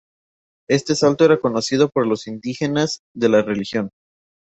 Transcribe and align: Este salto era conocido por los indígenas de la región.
Este 0.67 0.95
salto 0.95 1.25
era 1.25 1.39
conocido 1.39 1.87
por 1.89 2.07
los 2.07 2.25
indígenas 2.25 3.01
de 3.15 3.29
la 3.29 3.43
región. 3.43 3.91